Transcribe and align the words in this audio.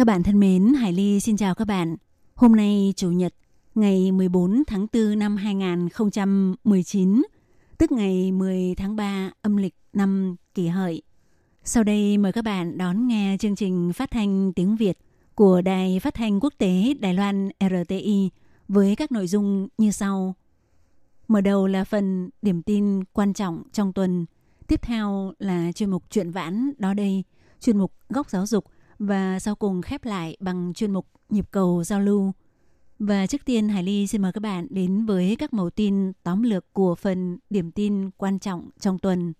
Các 0.00 0.04
bạn 0.04 0.22
thân 0.22 0.40
mến, 0.40 0.74
Hải 0.74 0.92
Ly 0.92 1.20
xin 1.20 1.36
chào 1.36 1.54
các 1.54 1.64
bạn. 1.64 1.96
Hôm 2.34 2.56
nay 2.56 2.92
Chủ 2.96 3.10
nhật, 3.10 3.34
ngày 3.74 4.12
14 4.12 4.62
tháng 4.66 4.86
4 4.92 5.18
năm 5.18 5.36
2019, 5.36 7.22
tức 7.78 7.92
ngày 7.92 8.32
10 8.32 8.74
tháng 8.76 8.96
3 8.96 9.30
âm 9.42 9.56
lịch 9.56 9.74
năm 9.92 10.36
kỷ 10.54 10.66
hợi. 10.66 11.02
Sau 11.64 11.84
đây 11.84 12.18
mời 12.18 12.32
các 12.32 12.44
bạn 12.44 12.78
đón 12.78 13.08
nghe 13.08 13.36
chương 13.40 13.56
trình 13.56 13.92
phát 13.92 14.10
thanh 14.10 14.52
tiếng 14.52 14.76
Việt 14.76 14.98
của 15.34 15.60
Đài 15.60 16.00
Phát 16.00 16.14
thanh 16.14 16.40
Quốc 16.40 16.54
tế 16.58 16.94
Đài 17.00 17.14
Loan 17.14 17.48
RTI 17.60 18.30
với 18.68 18.96
các 18.96 19.12
nội 19.12 19.26
dung 19.26 19.68
như 19.78 19.90
sau. 19.90 20.34
Mở 21.28 21.40
đầu 21.40 21.66
là 21.66 21.84
phần 21.84 22.30
điểm 22.42 22.62
tin 22.62 23.04
quan 23.04 23.32
trọng 23.32 23.62
trong 23.72 23.92
tuần. 23.92 24.26
Tiếp 24.66 24.82
theo 24.82 25.32
là 25.38 25.72
chuyên 25.72 25.90
mục 25.90 26.04
chuyện 26.10 26.30
vãn 26.30 26.72
đó 26.78 26.94
đây, 26.94 27.24
chuyên 27.60 27.78
mục 27.78 27.92
góc 28.08 28.30
giáo 28.30 28.46
dục 28.46 28.64
và 29.00 29.38
sau 29.38 29.54
cùng 29.54 29.82
khép 29.82 30.04
lại 30.04 30.36
bằng 30.40 30.72
chuyên 30.74 30.92
mục 30.92 31.06
nhịp 31.28 31.44
cầu 31.50 31.84
giao 31.84 32.00
lưu. 32.00 32.32
Và 32.98 33.26
trước 33.26 33.44
tiên 33.44 33.68
Hải 33.68 33.82
Ly 33.82 34.06
xin 34.06 34.22
mời 34.22 34.32
các 34.32 34.40
bạn 34.40 34.66
đến 34.70 35.06
với 35.06 35.36
các 35.38 35.52
mẫu 35.52 35.70
tin 35.70 36.12
tóm 36.22 36.42
lược 36.42 36.72
của 36.72 36.94
phần 36.94 37.38
điểm 37.50 37.70
tin 37.70 38.10
quan 38.10 38.38
trọng 38.38 38.68
trong 38.80 38.98
tuần. 38.98 39.32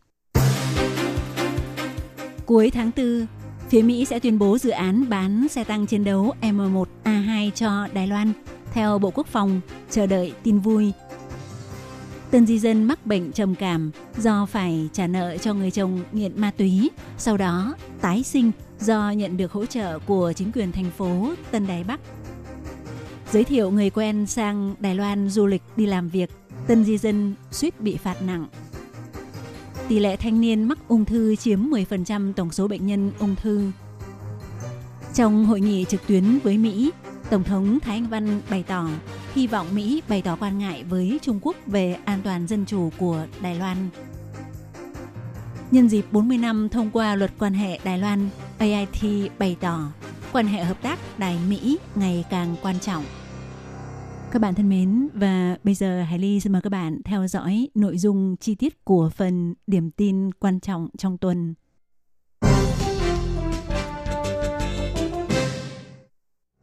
Cuối 2.46 2.70
tháng 2.70 2.90
4, 2.96 3.26
phía 3.68 3.82
Mỹ 3.82 4.04
sẽ 4.04 4.20
tuyên 4.20 4.38
bố 4.38 4.58
dự 4.58 4.70
án 4.70 5.08
bán 5.08 5.48
xe 5.48 5.64
tăng 5.64 5.86
chiến 5.86 6.04
đấu 6.04 6.34
M1A2 6.40 7.50
cho 7.50 7.88
Đài 7.92 8.06
Loan. 8.06 8.32
Theo 8.72 8.98
Bộ 8.98 9.10
Quốc 9.10 9.26
phòng, 9.26 9.60
chờ 9.90 10.06
đợi 10.06 10.32
tin 10.42 10.58
vui. 10.58 10.92
Tân 12.30 12.46
di 12.46 12.58
dân 12.58 12.84
mắc 12.84 13.06
bệnh 13.06 13.32
trầm 13.32 13.54
cảm 13.54 13.90
do 14.16 14.46
phải 14.46 14.88
trả 14.92 15.06
nợ 15.06 15.36
cho 15.36 15.54
người 15.54 15.70
chồng 15.70 16.00
nghiện 16.12 16.40
ma 16.40 16.50
túy, 16.56 16.90
sau 17.18 17.36
đó 17.36 17.74
tái 18.00 18.22
sinh 18.22 18.50
do 18.80 19.10
nhận 19.10 19.36
được 19.36 19.52
hỗ 19.52 19.66
trợ 19.66 19.98
của 19.98 20.32
chính 20.36 20.52
quyền 20.52 20.72
thành 20.72 20.90
phố 20.90 21.32
Tân 21.50 21.66
Đài 21.66 21.84
Bắc. 21.84 22.00
Giới 23.32 23.44
thiệu 23.44 23.70
người 23.70 23.90
quen 23.90 24.26
sang 24.26 24.74
Đài 24.80 24.94
Loan 24.94 25.28
du 25.28 25.46
lịch 25.46 25.62
đi 25.76 25.86
làm 25.86 26.08
việc, 26.08 26.30
tân 26.66 26.84
di 26.84 26.98
dân 26.98 27.34
suýt 27.50 27.80
bị 27.80 27.96
phạt 27.96 28.22
nặng. 28.22 28.46
Tỷ 29.88 29.98
lệ 29.98 30.16
thanh 30.16 30.40
niên 30.40 30.64
mắc 30.64 30.78
ung 30.88 31.04
thư 31.04 31.36
chiếm 31.36 31.60
10% 31.60 32.32
tổng 32.32 32.52
số 32.52 32.68
bệnh 32.68 32.86
nhân 32.86 33.12
ung 33.18 33.36
thư. 33.36 33.70
Trong 35.14 35.44
hội 35.44 35.60
nghị 35.60 35.84
trực 35.84 36.06
tuyến 36.06 36.38
với 36.38 36.58
Mỹ, 36.58 36.90
Tổng 37.30 37.44
thống 37.44 37.78
Thái 37.80 37.96
Anh 37.96 38.06
Văn 38.06 38.40
bày 38.50 38.62
tỏ 38.62 38.88
hy 39.34 39.46
vọng 39.46 39.66
Mỹ 39.74 40.02
bày 40.08 40.22
tỏ 40.22 40.36
quan 40.40 40.58
ngại 40.58 40.84
với 40.84 41.18
Trung 41.22 41.38
Quốc 41.42 41.56
về 41.66 41.96
an 42.04 42.20
toàn 42.24 42.46
dân 42.46 42.66
chủ 42.66 42.90
của 42.98 43.26
Đài 43.42 43.54
Loan. 43.54 43.76
Nhân 45.70 45.88
dịp 45.88 46.04
40 46.12 46.38
năm 46.38 46.68
thông 46.68 46.90
qua 46.90 47.14
luật 47.14 47.30
quan 47.38 47.54
hệ 47.54 47.78
Đài 47.84 47.98
Loan, 47.98 48.28
AIT 48.58 49.32
bày 49.38 49.56
tỏ 49.60 49.92
quan 50.32 50.46
hệ 50.46 50.64
hợp 50.64 50.82
tác 50.82 50.98
Đài 51.18 51.38
Mỹ 51.48 51.78
ngày 51.94 52.24
càng 52.30 52.56
quan 52.62 52.80
trọng. 52.80 53.04
Các 54.30 54.42
bạn 54.42 54.54
thân 54.54 54.68
mến, 54.68 55.08
và 55.14 55.56
bây 55.64 55.74
giờ 55.74 56.02
Hải 56.02 56.18
Ly 56.18 56.40
xin 56.40 56.52
mời 56.52 56.62
các 56.62 56.70
bạn 56.70 57.00
theo 57.04 57.26
dõi 57.26 57.68
nội 57.74 57.98
dung 57.98 58.36
chi 58.40 58.54
tiết 58.54 58.84
của 58.84 59.10
phần 59.16 59.54
điểm 59.66 59.90
tin 59.90 60.32
quan 60.32 60.60
trọng 60.60 60.88
trong 60.98 61.18
tuần. 61.18 61.54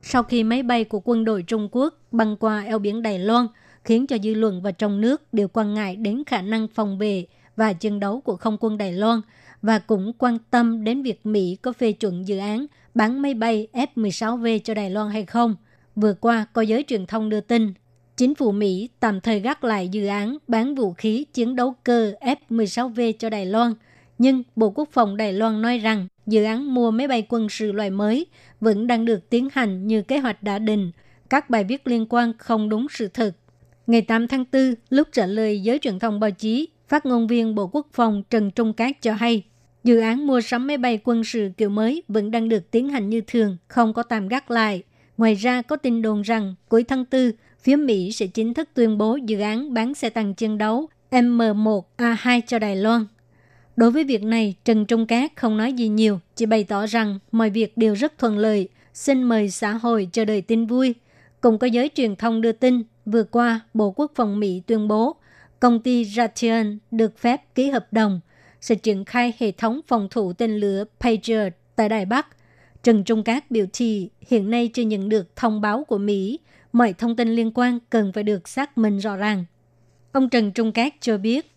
Sau 0.09 0.23
khi 0.23 0.43
máy 0.43 0.63
bay 0.63 0.83
của 0.83 1.01
quân 1.03 1.25
đội 1.25 1.43
Trung 1.43 1.69
Quốc 1.71 1.93
băng 2.11 2.37
qua 2.37 2.61
eo 2.61 2.79
biển 2.79 3.01
Đài 3.01 3.19
Loan, 3.19 3.47
khiến 3.83 4.07
cho 4.07 4.17
dư 4.23 4.33
luận 4.33 4.61
và 4.61 4.71
trong 4.71 5.01
nước 5.01 5.33
đều 5.33 5.47
quan 5.47 5.73
ngại 5.73 5.95
đến 5.95 6.23
khả 6.25 6.41
năng 6.41 6.67
phòng 6.67 6.97
vệ 6.97 7.25
và 7.55 7.73
chiến 7.73 7.99
đấu 7.99 8.21
của 8.21 8.35
không 8.35 8.57
quân 8.59 8.77
Đài 8.77 8.93
Loan 8.93 9.21
và 9.61 9.79
cũng 9.79 10.13
quan 10.17 10.37
tâm 10.49 10.83
đến 10.83 11.03
việc 11.03 11.25
Mỹ 11.25 11.57
có 11.61 11.73
phê 11.73 11.91
chuẩn 11.91 12.27
dự 12.27 12.37
án 12.37 12.65
bán 12.93 13.21
máy 13.21 13.33
bay 13.33 13.67
F-16V 13.73 14.59
cho 14.63 14.73
Đài 14.73 14.89
Loan 14.89 15.09
hay 15.09 15.25
không. 15.25 15.55
Vừa 15.95 16.13
qua, 16.13 16.45
có 16.53 16.61
giới 16.61 16.83
truyền 16.87 17.05
thông 17.05 17.29
đưa 17.29 17.41
tin, 17.41 17.73
chính 18.17 18.35
phủ 18.35 18.51
Mỹ 18.51 18.89
tạm 18.99 19.21
thời 19.21 19.39
gác 19.39 19.63
lại 19.63 19.89
dự 19.89 20.05
án 20.05 20.37
bán 20.47 20.75
vũ 20.75 20.93
khí 20.93 21.25
chiến 21.33 21.55
đấu 21.55 21.75
cơ 21.83 22.13
F-16V 22.21 23.13
cho 23.19 23.29
Đài 23.29 23.45
Loan. 23.45 23.73
Nhưng 24.17 24.43
Bộ 24.55 24.69
Quốc 24.69 24.89
phòng 24.91 25.17
Đài 25.17 25.33
Loan 25.33 25.61
nói 25.61 25.77
rằng 25.77 26.07
dự 26.27 26.43
án 26.43 26.73
mua 26.73 26.91
máy 26.91 27.07
bay 27.07 27.25
quân 27.29 27.49
sự 27.49 27.71
loại 27.71 27.89
mới 27.89 28.25
vẫn 28.61 28.87
đang 28.87 29.05
được 29.05 29.29
tiến 29.29 29.47
hành 29.53 29.87
như 29.87 30.01
kế 30.01 30.17
hoạch 30.17 30.43
đã 30.43 30.59
định. 30.59 30.91
Các 31.29 31.49
bài 31.49 31.63
viết 31.63 31.87
liên 31.87 32.05
quan 32.09 32.33
không 32.37 32.69
đúng 32.69 32.87
sự 32.89 33.07
thật. 33.07 33.31
Ngày 33.87 34.01
8 34.01 34.27
tháng 34.27 34.45
4, 34.51 34.73
lúc 34.89 35.07
trả 35.11 35.25
lời 35.25 35.61
giới 35.61 35.79
truyền 35.79 35.99
thông 35.99 36.19
báo 36.19 36.31
chí, 36.31 36.69
phát 36.87 37.05
ngôn 37.05 37.27
viên 37.27 37.55
Bộ 37.55 37.67
Quốc 37.67 37.87
phòng 37.93 38.23
Trần 38.29 38.51
Trung 38.51 38.73
Cát 38.73 39.01
cho 39.01 39.13
hay, 39.13 39.43
dự 39.83 39.99
án 39.99 40.27
mua 40.27 40.41
sắm 40.41 40.67
máy 40.67 40.77
bay 40.77 40.99
quân 41.03 41.23
sự 41.23 41.51
kiểu 41.57 41.69
mới 41.69 42.03
vẫn 42.07 42.31
đang 42.31 42.49
được 42.49 42.71
tiến 42.71 42.89
hành 42.89 43.09
như 43.09 43.21
thường, 43.21 43.57
không 43.67 43.93
có 43.93 44.03
tạm 44.03 44.27
gác 44.27 44.51
lại. 44.51 44.83
Ngoài 45.17 45.35
ra 45.35 45.61
có 45.61 45.75
tin 45.75 46.01
đồn 46.01 46.21
rằng 46.21 46.55
cuối 46.69 46.83
tháng 46.83 47.05
4, 47.11 47.31
phía 47.61 47.75
Mỹ 47.75 48.11
sẽ 48.11 48.27
chính 48.27 48.53
thức 48.53 48.69
tuyên 48.73 48.97
bố 48.97 49.15
dự 49.15 49.39
án 49.39 49.73
bán 49.73 49.93
xe 49.93 50.09
tăng 50.09 50.33
chiến 50.33 50.57
đấu 50.57 50.89
M1A2 51.11 52.41
cho 52.47 52.59
Đài 52.59 52.75
Loan. 52.75 53.05
Đối 53.77 53.91
với 53.91 54.03
việc 54.03 54.23
này, 54.23 54.55
Trần 54.65 54.85
Trung 54.85 55.07
Cát 55.07 55.31
không 55.35 55.57
nói 55.57 55.73
gì 55.73 55.87
nhiều, 55.87 56.19
chỉ 56.35 56.45
bày 56.45 56.63
tỏ 56.63 56.85
rằng 56.85 57.19
mọi 57.31 57.49
việc 57.49 57.77
đều 57.77 57.93
rất 57.93 58.17
thuận 58.17 58.37
lợi. 58.37 58.69
Xin 58.93 59.23
mời 59.23 59.49
xã 59.49 59.73
hội 59.73 60.09
chờ 60.11 60.25
đợi 60.25 60.41
tin 60.41 60.65
vui. 60.65 60.95
Cùng 61.41 61.57
có 61.57 61.67
giới 61.67 61.89
truyền 61.95 62.15
thông 62.15 62.41
đưa 62.41 62.51
tin, 62.51 62.83
vừa 63.05 63.23
qua 63.23 63.59
Bộ 63.73 63.91
Quốc 63.91 64.11
phòng 64.15 64.39
Mỹ 64.39 64.61
tuyên 64.67 64.87
bố 64.87 65.15
công 65.59 65.79
ty 65.79 66.05
Raytheon 66.05 66.65
được 66.91 67.17
phép 67.17 67.55
ký 67.55 67.69
hợp 67.69 67.87
đồng 67.91 68.19
sẽ 68.61 68.75
triển 68.75 69.05
khai 69.05 69.33
hệ 69.37 69.51
thống 69.51 69.81
phòng 69.87 70.07
thủ 70.11 70.33
tên 70.33 70.57
lửa 70.57 70.83
Patriot 70.99 71.53
tại 71.75 71.89
Đài 71.89 72.05
Bắc. 72.05 72.27
Trần 72.83 73.03
Trung 73.03 73.23
Cát 73.23 73.51
biểu 73.51 73.65
thị 73.73 74.09
hiện 74.27 74.49
nay 74.49 74.69
chưa 74.73 74.83
nhận 74.83 75.09
được 75.09 75.35
thông 75.35 75.61
báo 75.61 75.83
của 75.83 75.97
Mỹ, 75.97 76.39
mọi 76.73 76.93
thông 76.93 77.15
tin 77.15 77.29
liên 77.29 77.51
quan 77.55 77.79
cần 77.89 78.13
phải 78.13 78.23
được 78.23 78.47
xác 78.47 78.77
minh 78.77 78.97
rõ 78.97 79.15
ràng. 79.15 79.45
Ông 80.11 80.29
Trần 80.29 80.51
Trung 80.51 80.71
Cát 80.71 80.93
cho 81.01 81.17
biết, 81.17 81.56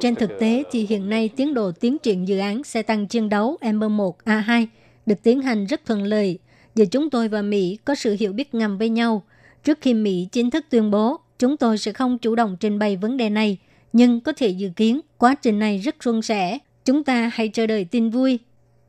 trên 0.00 0.14
thực 0.14 0.30
tế 0.40 0.62
thì 0.70 0.86
hiện 0.88 1.08
nay 1.08 1.30
tiến 1.36 1.54
độ 1.54 1.72
tiến 1.72 1.98
triển 1.98 2.28
dự 2.28 2.38
án 2.38 2.64
xe 2.64 2.82
tăng 2.82 3.06
chiến 3.06 3.28
đấu 3.28 3.56
M1A2 3.60 4.66
được 5.06 5.22
tiến 5.22 5.42
hành 5.42 5.66
rất 5.66 5.86
thuận 5.86 6.02
lợi 6.02 6.38
và 6.74 6.84
chúng 6.84 7.10
tôi 7.10 7.28
và 7.28 7.42
Mỹ 7.42 7.78
có 7.84 7.94
sự 7.94 8.16
hiểu 8.20 8.32
biết 8.32 8.54
ngầm 8.54 8.78
với 8.78 8.88
nhau. 8.88 9.22
Trước 9.64 9.78
khi 9.80 9.94
Mỹ 9.94 10.28
chính 10.32 10.50
thức 10.50 10.66
tuyên 10.70 10.90
bố, 10.90 11.16
chúng 11.38 11.56
tôi 11.56 11.78
sẽ 11.78 11.92
không 11.92 12.18
chủ 12.18 12.34
động 12.34 12.56
trình 12.60 12.78
bày 12.78 12.96
vấn 12.96 13.16
đề 13.16 13.30
này, 13.30 13.58
nhưng 13.92 14.20
có 14.20 14.32
thể 14.32 14.48
dự 14.48 14.70
kiến 14.76 15.00
quá 15.18 15.34
trình 15.34 15.58
này 15.58 15.78
rất 15.78 15.96
suôn 16.00 16.22
sẻ. 16.22 16.58
Chúng 16.84 17.04
ta 17.04 17.30
hãy 17.34 17.48
chờ 17.48 17.66
đợi 17.66 17.84
tin 17.84 18.10
vui. 18.10 18.38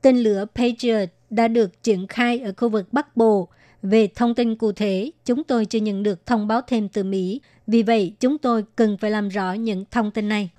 Tên 0.02 0.18
lửa 0.18 0.46
Patriot 0.56 1.10
đã 1.30 1.48
được 1.48 1.84
triển 1.84 2.08
khai 2.08 2.40
ở 2.40 2.54
khu 2.58 2.70
vực 2.70 2.94
Bắc 2.94 3.18
Bộ. 3.18 3.48
Về 3.82 4.08
thông 4.16 4.36
tin 4.36 4.56
cụ 4.56 4.72
thể, 4.72 5.12
chúng 5.26 5.44
tôi 5.44 5.66
chưa 5.66 5.80
nhận 5.80 6.04
được 6.04 6.26
thông 6.26 6.48
báo 6.48 6.62
thêm 6.68 6.90
từ 6.90 7.04
Mỹ. 7.04 7.42
Vì 7.68 7.84
vậy, 7.84 8.14
chúng 8.20 8.38
tôi 8.38 8.64
cần 8.76 8.98
phải 8.98 9.12
làm 9.12 9.30
rõ 9.30 9.54
những 9.54 9.86
thông 9.92 10.12
tin 10.12 10.30
này. 10.30 10.50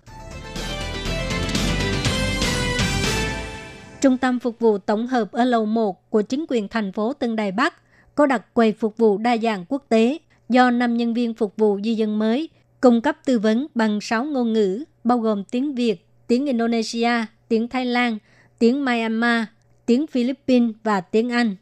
Trung 4.00 4.18
tâm 4.18 4.38
phục 4.38 4.58
vụ 4.58 4.78
tổng 4.78 5.06
hợp 5.06 5.32
ở 5.32 5.44
lầu 5.44 5.66
1 5.66 6.10
của 6.10 6.22
chính 6.22 6.44
quyền 6.48 6.68
thành 6.68 6.92
phố 6.92 7.12
Tân 7.12 7.36
Đài 7.36 7.52
Bắc 7.52 7.74
có 8.14 8.26
đặt 8.26 8.54
quầy 8.54 8.72
phục 8.72 8.96
vụ 8.96 9.18
đa 9.18 9.36
dạng 9.36 9.64
quốc 9.68 9.84
tế 9.88 10.18
do 10.48 10.70
5 10.70 10.96
nhân 10.96 11.14
viên 11.14 11.34
phục 11.34 11.56
vụ 11.56 11.80
di 11.84 11.94
dân 11.94 12.18
mới 12.18 12.48
cung 12.80 13.00
cấp 13.00 13.16
tư 13.24 13.38
vấn 13.38 13.66
bằng 13.74 14.00
6 14.00 14.24
ngôn 14.24 14.52
ngữ, 14.52 14.84
bao 15.04 15.18
gồm 15.18 15.44
tiếng 15.44 15.74
Việt, 15.74 16.06
tiếng 16.26 16.46
Indonesia, 16.46 17.12
tiếng 17.48 17.68
Thái 17.68 17.86
Lan, 17.86 18.18
tiếng 18.58 18.84
Myanmar, 18.84 19.44
tiếng 19.86 20.06
Philippines 20.06 20.74
và 20.84 21.00
tiếng 21.00 21.32
Anh. 21.32 21.56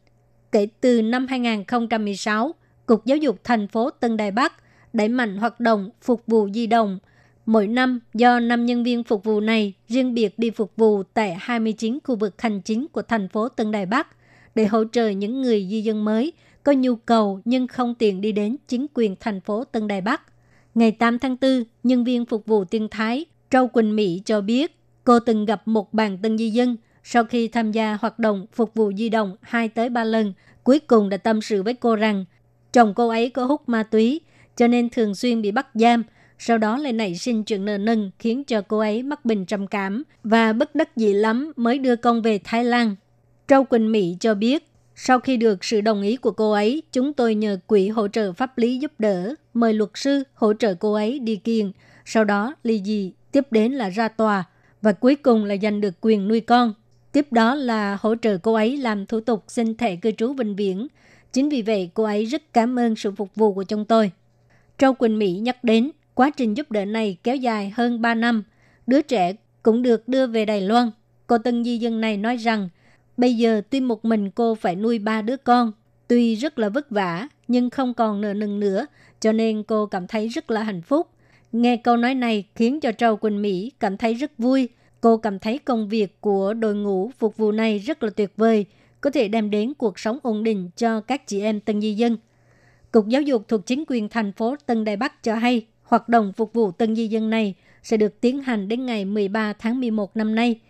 Kể 0.52 0.68
từ 0.80 1.02
năm 1.02 1.26
2016, 1.26 2.54
Cục 2.86 3.04
Giáo 3.04 3.16
dục 3.16 3.40
thành 3.44 3.68
phố 3.68 3.90
Tân 3.90 4.16
Đài 4.16 4.30
Bắc 4.30 4.52
đẩy 4.92 5.08
mạnh 5.08 5.36
hoạt 5.36 5.60
động 5.60 5.90
phục 6.02 6.22
vụ 6.26 6.48
di 6.54 6.66
động. 6.66 6.98
Mỗi 7.46 7.66
năm, 7.66 8.00
do 8.14 8.40
5 8.40 8.66
nhân 8.66 8.84
viên 8.84 9.04
phục 9.04 9.24
vụ 9.24 9.40
này 9.40 9.72
riêng 9.88 10.14
biệt 10.14 10.38
đi 10.38 10.50
phục 10.50 10.72
vụ 10.76 11.02
tại 11.02 11.36
29 11.40 11.98
khu 12.04 12.16
vực 12.16 12.42
hành 12.42 12.60
chính 12.60 12.86
của 12.88 13.02
thành 13.02 13.28
phố 13.28 13.48
Tân 13.48 13.72
Đài 13.72 13.86
Bắc 13.86 14.08
để 14.54 14.66
hỗ 14.66 14.84
trợ 14.92 15.08
những 15.08 15.42
người 15.42 15.66
di 15.70 15.82
dân 15.82 16.04
mới 16.04 16.32
có 16.62 16.72
nhu 16.72 16.96
cầu 16.96 17.40
nhưng 17.44 17.66
không 17.66 17.94
tiện 17.94 18.20
đi 18.20 18.32
đến 18.32 18.56
chính 18.68 18.86
quyền 18.94 19.16
thành 19.20 19.40
phố 19.40 19.64
Tân 19.64 19.88
Đài 19.88 20.00
Bắc. 20.00 20.22
Ngày 20.74 20.92
8 20.92 21.18
tháng 21.18 21.36
4, 21.40 21.64
nhân 21.82 22.04
viên 22.04 22.26
phục 22.26 22.46
vụ 22.46 22.64
tiên 22.64 22.88
Thái 22.90 23.24
Châu 23.50 23.68
Quỳnh 23.68 23.96
Mỹ 23.96 24.22
cho 24.24 24.40
biết 24.40 24.78
Cô 25.08 25.20
từng 25.20 25.44
gặp 25.44 25.68
một 25.68 25.94
bàn 25.94 26.18
tân 26.22 26.38
di 26.38 26.50
dân 26.50 26.76
sau 27.10 27.24
khi 27.24 27.48
tham 27.48 27.72
gia 27.72 27.98
hoạt 28.00 28.18
động 28.18 28.46
phục 28.52 28.74
vụ 28.74 28.92
di 28.92 29.08
động 29.08 29.36
2 29.42 29.68
tới 29.68 29.88
3 29.88 30.04
lần, 30.04 30.32
cuối 30.64 30.78
cùng 30.78 31.08
đã 31.08 31.16
tâm 31.16 31.42
sự 31.42 31.62
với 31.62 31.74
cô 31.74 31.96
rằng 31.96 32.24
chồng 32.72 32.94
cô 32.96 33.08
ấy 33.08 33.30
có 33.30 33.44
hút 33.44 33.68
ma 33.68 33.82
túy, 33.82 34.20
cho 34.56 34.66
nên 34.66 34.88
thường 34.90 35.14
xuyên 35.14 35.42
bị 35.42 35.50
bắt 35.50 35.66
giam, 35.74 36.02
sau 36.38 36.58
đó 36.58 36.76
lại 36.76 36.92
nảy 36.92 37.14
sinh 37.14 37.44
chuyện 37.44 37.64
nợ 37.64 37.78
nần 37.78 38.10
khiến 38.18 38.44
cho 38.44 38.60
cô 38.60 38.78
ấy 38.78 39.02
mắc 39.02 39.24
bệnh 39.24 39.46
trầm 39.46 39.66
cảm 39.66 40.02
và 40.24 40.52
bất 40.52 40.74
đắc 40.74 40.96
dĩ 40.96 41.12
lắm 41.12 41.52
mới 41.56 41.78
đưa 41.78 41.96
con 41.96 42.22
về 42.22 42.40
Thái 42.44 42.64
Lan. 42.64 42.96
Châu 43.46 43.64
Quỳnh 43.64 43.92
Mỹ 43.92 44.16
cho 44.20 44.34
biết, 44.34 44.70
sau 44.96 45.20
khi 45.20 45.36
được 45.36 45.64
sự 45.64 45.80
đồng 45.80 46.02
ý 46.02 46.16
của 46.16 46.30
cô 46.30 46.52
ấy, 46.52 46.82
chúng 46.92 47.12
tôi 47.12 47.34
nhờ 47.34 47.58
quỹ 47.66 47.88
hỗ 47.88 48.08
trợ 48.08 48.32
pháp 48.32 48.58
lý 48.58 48.78
giúp 48.78 48.92
đỡ, 48.98 49.34
mời 49.54 49.72
luật 49.72 49.90
sư 49.94 50.24
hỗ 50.34 50.54
trợ 50.54 50.74
cô 50.74 50.92
ấy 50.92 51.18
đi 51.18 51.36
kiện 51.36 51.72
sau 52.04 52.24
đó 52.24 52.54
ly 52.62 52.82
dị, 52.84 53.12
tiếp 53.32 53.44
đến 53.50 53.72
là 53.72 53.88
ra 53.88 54.08
tòa 54.08 54.44
và 54.82 54.92
cuối 54.92 55.14
cùng 55.14 55.44
là 55.44 55.56
giành 55.62 55.80
được 55.80 55.94
quyền 56.00 56.28
nuôi 56.28 56.40
con. 56.40 56.74
Tiếp 57.18 57.32
đó 57.32 57.54
là 57.54 57.98
hỗ 58.00 58.14
trợ 58.14 58.38
cô 58.38 58.54
ấy 58.54 58.76
làm 58.76 59.06
thủ 59.06 59.20
tục 59.20 59.44
xin 59.48 59.76
thẻ 59.76 59.96
cư 59.96 60.10
trú 60.10 60.32
vĩnh 60.32 60.56
viễn. 60.56 60.86
Chính 61.32 61.48
vì 61.48 61.62
vậy 61.62 61.90
cô 61.94 62.04
ấy 62.04 62.24
rất 62.24 62.52
cảm 62.52 62.78
ơn 62.78 62.96
sự 62.96 63.10
phục 63.10 63.34
vụ 63.34 63.52
của 63.52 63.62
chúng 63.62 63.84
tôi. 63.84 64.10
Châu 64.78 64.94
Quỳnh 64.94 65.18
Mỹ 65.18 65.32
nhắc 65.32 65.64
đến 65.64 65.90
quá 66.14 66.30
trình 66.30 66.56
giúp 66.56 66.70
đỡ 66.70 66.84
này 66.84 67.16
kéo 67.22 67.36
dài 67.36 67.72
hơn 67.76 68.00
3 68.00 68.14
năm. 68.14 68.42
Đứa 68.86 69.02
trẻ 69.02 69.32
cũng 69.62 69.82
được 69.82 70.08
đưa 70.08 70.26
về 70.26 70.44
Đài 70.44 70.60
Loan. 70.60 70.90
Cô 71.26 71.38
tân 71.38 71.64
di 71.64 71.78
dân 71.78 72.00
này 72.00 72.16
nói 72.16 72.36
rằng 72.36 72.68
bây 73.16 73.34
giờ 73.36 73.62
tuy 73.70 73.80
một 73.80 74.04
mình 74.04 74.30
cô 74.30 74.54
phải 74.54 74.76
nuôi 74.76 74.98
ba 74.98 75.22
đứa 75.22 75.36
con, 75.36 75.72
tuy 76.08 76.34
rất 76.34 76.58
là 76.58 76.68
vất 76.68 76.90
vả 76.90 77.28
nhưng 77.48 77.70
không 77.70 77.94
còn 77.94 78.20
nợ 78.20 78.34
nần 78.34 78.60
nữa, 78.60 78.86
cho 79.20 79.32
nên 79.32 79.62
cô 79.62 79.86
cảm 79.86 80.06
thấy 80.06 80.28
rất 80.28 80.50
là 80.50 80.62
hạnh 80.62 80.82
phúc. 80.82 81.08
Nghe 81.52 81.76
câu 81.76 81.96
nói 81.96 82.14
này 82.14 82.44
khiến 82.54 82.80
cho 82.80 82.92
Châu 82.92 83.16
Quỳnh 83.16 83.42
Mỹ 83.42 83.72
cảm 83.80 83.96
thấy 83.96 84.14
rất 84.14 84.38
vui. 84.38 84.68
Cô 85.00 85.16
cảm 85.16 85.38
thấy 85.38 85.58
công 85.58 85.88
việc 85.88 86.20
của 86.20 86.54
đội 86.54 86.74
ngũ 86.74 87.10
phục 87.18 87.36
vụ 87.36 87.52
này 87.52 87.78
rất 87.78 88.02
là 88.02 88.10
tuyệt 88.10 88.32
vời, 88.36 88.66
có 89.00 89.10
thể 89.10 89.28
đem 89.28 89.50
đến 89.50 89.74
cuộc 89.74 89.98
sống 89.98 90.18
ổn 90.22 90.44
định 90.44 90.70
cho 90.76 91.00
các 91.00 91.26
chị 91.26 91.40
em 91.40 91.60
tân 91.60 91.80
di 91.80 91.94
dân. 91.94 92.16
Cục 92.92 93.08
Giáo 93.08 93.22
dục 93.22 93.48
thuộc 93.48 93.66
chính 93.66 93.84
quyền 93.86 94.08
thành 94.08 94.32
phố 94.32 94.56
Tân 94.66 94.84
Đài 94.84 94.96
Bắc 94.96 95.22
cho 95.22 95.34
hay, 95.34 95.66
hoạt 95.82 96.08
động 96.08 96.32
phục 96.32 96.52
vụ 96.52 96.70
tân 96.70 96.96
di 96.96 97.08
dân 97.08 97.30
này 97.30 97.54
sẽ 97.82 97.96
được 97.96 98.20
tiến 98.20 98.42
hành 98.42 98.68
đến 98.68 98.86
ngày 98.86 99.04
13 99.04 99.52
tháng 99.52 99.80
11 99.80 100.16
năm 100.16 100.34
nay. 100.34 100.60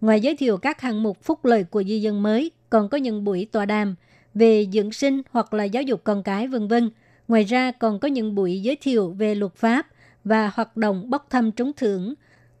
Ngoài 0.00 0.20
giới 0.20 0.36
thiệu 0.36 0.56
các 0.56 0.80
hạng 0.80 1.02
mục 1.02 1.22
phúc 1.22 1.44
lợi 1.44 1.64
của 1.64 1.82
di 1.82 2.00
dân 2.00 2.22
mới, 2.22 2.50
còn 2.70 2.88
có 2.88 2.98
những 2.98 3.24
buổi 3.24 3.46
tọa 3.52 3.66
đàm 3.66 3.94
về 4.34 4.66
dưỡng 4.72 4.92
sinh 4.92 5.22
hoặc 5.30 5.54
là 5.54 5.64
giáo 5.64 5.82
dục 5.82 6.00
con 6.04 6.22
cái 6.22 6.48
vân 6.48 6.68
vân. 6.68 6.90
Ngoài 7.28 7.44
ra 7.44 7.70
còn 7.70 7.98
có 7.98 8.08
những 8.08 8.34
buổi 8.34 8.62
giới 8.62 8.76
thiệu 8.76 9.10
về 9.18 9.34
luật 9.34 9.54
pháp 9.54 9.86
và 10.24 10.50
hoạt 10.54 10.76
động 10.76 11.10
bốc 11.10 11.26
thăm 11.30 11.52
trúng 11.52 11.72
thưởng. 11.72 12.14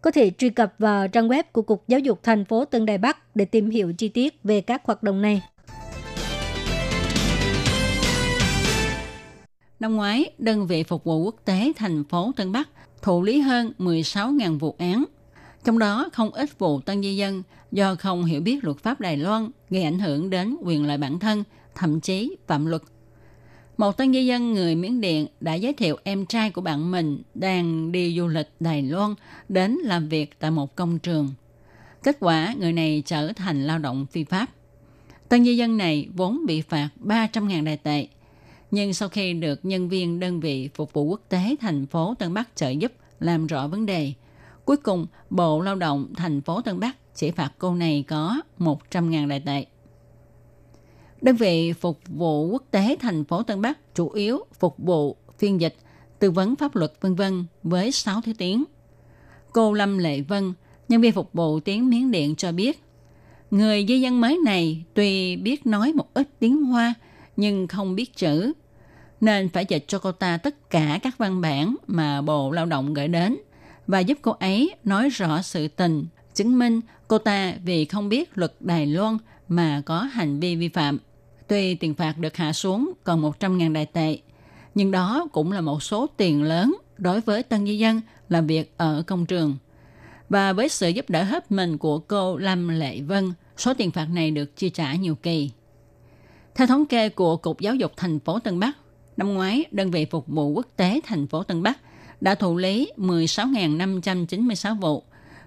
Có 0.06 0.10
thể 0.10 0.30
truy 0.38 0.50
cập 0.50 0.74
vào 0.78 1.08
trang 1.08 1.28
web 1.28 1.42
của 1.52 1.62
Cục 1.62 1.88
Giáo 1.88 2.00
dục 2.00 2.20
thành 2.22 2.44
phố 2.44 2.64
Tân 2.64 2.86
Đài 2.86 2.98
Bắc 2.98 3.36
để 3.36 3.44
tìm 3.44 3.70
hiểu 3.70 3.92
chi 3.92 4.08
tiết 4.08 4.42
về 4.44 4.60
các 4.60 4.82
hoạt 4.84 5.02
động 5.02 5.22
này. 5.22 5.42
Năm 9.80 9.96
ngoái, 9.96 10.30
đơn 10.38 10.66
vị 10.66 10.82
phục 10.82 11.04
vụ 11.04 11.24
quốc 11.24 11.34
tế 11.44 11.72
thành 11.76 12.04
phố 12.04 12.32
Tân 12.36 12.52
Bắc 12.52 12.68
thụ 13.02 13.22
lý 13.22 13.40
hơn 13.40 13.72
16.000 13.78 14.58
vụ 14.58 14.74
án. 14.78 15.04
Trong 15.64 15.78
đó 15.78 16.08
không 16.12 16.30
ít 16.30 16.58
vụ 16.58 16.80
tân 16.80 17.02
di 17.02 17.16
dân 17.16 17.42
do 17.72 17.94
không 17.94 18.24
hiểu 18.24 18.40
biết 18.40 18.64
luật 18.64 18.78
pháp 18.78 19.00
Đài 19.00 19.16
Loan 19.16 19.50
gây 19.70 19.82
ảnh 19.82 19.98
hưởng 19.98 20.30
đến 20.30 20.56
quyền 20.62 20.86
lợi 20.86 20.98
bản 20.98 21.18
thân, 21.18 21.44
thậm 21.74 22.00
chí 22.00 22.36
phạm 22.46 22.66
luật. 22.66 22.82
Một 23.76 23.96
tân 23.96 24.12
di 24.12 24.26
dân 24.26 24.54
người 24.54 24.74
Miến 24.74 25.00
Điện 25.00 25.26
đã 25.40 25.54
giới 25.54 25.72
thiệu 25.72 25.96
em 26.04 26.26
trai 26.26 26.50
của 26.50 26.60
bạn 26.60 26.90
mình 26.90 27.22
đang 27.34 27.92
đi 27.92 28.16
du 28.18 28.26
lịch 28.26 28.48
Đài 28.60 28.82
Loan 28.82 29.14
đến 29.48 29.72
làm 29.72 30.08
việc 30.08 30.38
tại 30.38 30.50
một 30.50 30.76
công 30.76 30.98
trường. 30.98 31.34
Kết 32.02 32.16
quả, 32.20 32.54
người 32.58 32.72
này 32.72 33.02
trở 33.06 33.32
thành 33.32 33.66
lao 33.66 33.78
động 33.78 34.06
phi 34.10 34.24
pháp. 34.24 34.46
Tân 35.28 35.44
di 35.44 35.56
dân 35.56 35.76
này 35.76 36.08
vốn 36.14 36.46
bị 36.46 36.60
phạt 36.60 36.88
300.000 37.04 37.64
đài 37.64 37.76
tệ, 37.76 38.06
nhưng 38.70 38.94
sau 38.94 39.08
khi 39.08 39.32
được 39.32 39.60
nhân 39.62 39.88
viên 39.88 40.20
đơn 40.20 40.40
vị 40.40 40.68
phục 40.74 40.92
vụ 40.92 41.02
quốc 41.04 41.20
tế 41.28 41.56
thành 41.60 41.86
phố 41.86 42.14
Tân 42.18 42.34
Bắc 42.34 42.48
trợ 42.56 42.68
giúp 42.68 42.92
làm 43.20 43.46
rõ 43.46 43.68
vấn 43.68 43.86
đề, 43.86 44.12
cuối 44.64 44.76
cùng 44.76 45.06
Bộ 45.30 45.60
Lao 45.60 45.74
động 45.74 46.12
thành 46.16 46.40
phố 46.40 46.60
Tân 46.62 46.80
Bắc 46.80 46.96
chỉ 47.14 47.30
phạt 47.30 47.52
cô 47.58 47.74
này 47.74 48.04
có 48.08 48.40
100.000 48.58 49.28
đại 49.28 49.40
tệ. 49.40 49.66
Đơn 51.26 51.36
vị 51.36 51.72
phục 51.72 52.00
vụ 52.08 52.46
quốc 52.46 52.62
tế 52.70 52.96
thành 53.00 53.24
phố 53.24 53.42
Tân 53.42 53.62
Bắc 53.62 53.94
chủ 53.94 54.10
yếu 54.10 54.40
phục 54.58 54.78
vụ 54.78 55.16
phiên 55.38 55.60
dịch, 55.60 55.76
tư 56.18 56.30
vấn 56.30 56.56
pháp 56.56 56.76
luật 56.76 56.92
vân 57.00 57.14
vân 57.14 57.44
với 57.62 57.92
6 57.92 58.20
thứ 58.20 58.32
tiếng. 58.38 58.64
Cô 59.52 59.72
Lâm 59.72 59.98
Lệ 59.98 60.20
Vân, 60.20 60.52
nhân 60.88 61.00
viên 61.00 61.12
phục 61.12 61.32
vụ 61.32 61.60
tiếng 61.60 61.90
Miến 61.90 62.10
Điện 62.10 62.36
cho 62.36 62.52
biết, 62.52 62.82
người 63.50 63.84
di 63.88 64.00
dân 64.00 64.20
mới 64.20 64.38
này 64.44 64.84
tuy 64.94 65.36
biết 65.36 65.66
nói 65.66 65.92
một 65.92 66.14
ít 66.14 66.28
tiếng 66.38 66.62
Hoa 66.62 66.94
nhưng 67.36 67.66
không 67.68 67.94
biết 67.94 68.16
chữ, 68.16 68.52
nên 69.20 69.48
phải 69.48 69.66
dịch 69.68 69.84
cho 69.88 69.98
cô 69.98 70.12
ta 70.12 70.36
tất 70.36 70.70
cả 70.70 70.98
các 71.02 71.18
văn 71.18 71.40
bản 71.40 71.76
mà 71.86 72.22
Bộ 72.22 72.50
Lao 72.50 72.66
động 72.66 72.94
gửi 72.94 73.08
đến 73.08 73.36
và 73.86 74.00
giúp 74.00 74.18
cô 74.22 74.32
ấy 74.32 74.74
nói 74.84 75.08
rõ 75.08 75.42
sự 75.42 75.68
tình, 75.68 76.06
chứng 76.34 76.58
minh 76.58 76.80
cô 77.08 77.18
ta 77.18 77.54
vì 77.64 77.84
không 77.84 78.08
biết 78.08 78.38
luật 78.38 78.52
Đài 78.60 78.86
Loan 78.86 79.18
mà 79.48 79.82
có 79.86 80.00
hành 80.00 80.40
vi 80.40 80.56
vi 80.56 80.68
phạm. 80.68 80.98
Tuy 81.48 81.74
tiền 81.74 81.94
phạt 81.94 82.18
được 82.18 82.36
hạ 82.36 82.52
xuống 82.52 82.92
còn 83.04 83.22
100.000 83.22 83.72
đại 83.72 83.86
tệ, 83.86 84.18
nhưng 84.74 84.90
đó 84.90 85.28
cũng 85.32 85.52
là 85.52 85.60
một 85.60 85.82
số 85.82 86.06
tiền 86.16 86.42
lớn 86.42 86.76
đối 86.98 87.20
với 87.20 87.42
tân 87.42 87.66
di 87.66 87.78
dân 87.78 88.00
làm 88.28 88.46
việc 88.46 88.74
ở 88.76 89.02
công 89.06 89.26
trường. 89.26 89.56
Và 90.28 90.52
với 90.52 90.68
sự 90.68 90.88
giúp 90.88 91.10
đỡ 91.10 91.22
hết 91.22 91.52
mình 91.52 91.78
của 91.78 91.98
cô 91.98 92.36
Lâm 92.36 92.68
Lệ 92.68 93.00
Vân, 93.00 93.32
số 93.56 93.74
tiền 93.74 93.90
phạt 93.90 94.06
này 94.10 94.30
được 94.30 94.56
chi 94.56 94.70
trả 94.70 94.94
nhiều 94.94 95.14
kỳ. 95.14 95.50
Theo 96.54 96.66
thống 96.66 96.86
kê 96.86 97.08
của 97.08 97.36
Cục 97.36 97.60
Giáo 97.60 97.74
dục 97.74 97.92
thành 97.96 98.20
phố 98.20 98.38
Tân 98.38 98.60
Bắc, 98.60 98.76
năm 99.16 99.34
ngoái, 99.34 99.64
đơn 99.70 99.90
vị 99.90 100.04
phục 100.04 100.26
vụ 100.26 100.48
quốc 100.48 100.66
tế 100.76 101.00
thành 101.04 101.26
phố 101.26 101.42
Tân 101.42 101.62
Bắc 101.62 101.78
đã 102.20 102.34
thụ 102.34 102.56
lý 102.56 102.92
16.596 102.96 104.80
vụ, 104.80 105.02